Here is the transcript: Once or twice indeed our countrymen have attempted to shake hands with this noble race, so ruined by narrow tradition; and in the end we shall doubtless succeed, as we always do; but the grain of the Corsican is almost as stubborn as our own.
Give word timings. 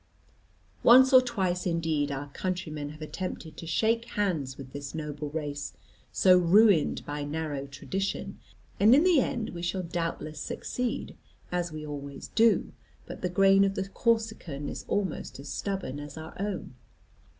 Once 0.81 1.13
or 1.13 1.21
twice 1.21 1.67
indeed 1.67 2.11
our 2.11 2.29
countrymen 2.29 2.89
have 2.89 3.03
attempted 3.03 3.55
to 3.55 3.67
shake 3.67 4.05
hands 4.15 4.57
with 4.57 4.73
this 4.73 4.95
noble 4.95 5.29
race, 5.29 5.73
so 6.11 6.39
ruined 6.39 7.05
by 7.05 7.23
narrow 7.23 7.67
tradition; 7.67 8.39
and 8.79 8.95
in 8.95 9.03
the 9.03 9.19
end 9.19 9.51
we 9.51 9.61
shall 9.61 9.83
doubtless 9.83 10.39
succeed, 10.39 11.15
as 11.51 11.71
we 11.71 11.85
always 11.85 12.29
do; 12.29 12.71
but 13.05 13.21
the 13.21 13.29
grain 13.29 13.63
of 13.63 13.75
the 13.75 13.87
Corsican 13.89 14.67
is 14.67 14.85
almost 14.87 15.39
as 15.39 15.49
stubborn 15.49 15.99
as 15.99 16.17
our 16.17 16.33
own. 16.41 16.73